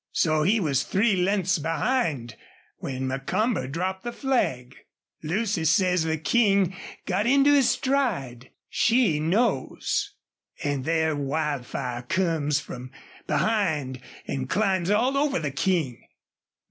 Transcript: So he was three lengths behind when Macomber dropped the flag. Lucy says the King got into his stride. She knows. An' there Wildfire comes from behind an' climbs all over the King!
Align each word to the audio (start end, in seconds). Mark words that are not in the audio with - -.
So 0.13 0.41
he 0.41 0.59
was 0.59 0.81
three 0.83 1.15
lengths 1.15 1.59
behind 1.59 2.35
when 2.77 3.05
Macomber 3.05 3.67
dropped 3.67 4.03
the 4.03 4.11
flag. 4.11 4.75
Lucy 5.21 5.63
says 5.63 6.01
the 6.05 6.17
King 6.17 6.75
got 7.05 7.27
into 7.27 7.53
his 7.53 7.69
stride. 7.69 8.49
She 8.67 9.19
knows. 9.19 10.15
An' 10.63 10.81
there 10.81 11.15
Wildfire 11.15 12.01
comes 12.01 12.59
from 12.59 12.89
behind 13.27 14.01
an' 14.25 14.47
climbs 14.47 14.89
all 14.89 15.15
over 15.15 15.37
the 15.37 15.51
King! 15.51 16.03